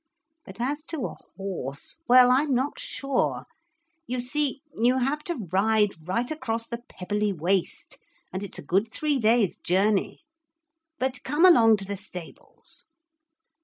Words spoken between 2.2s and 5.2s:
I'm not sure. You see, you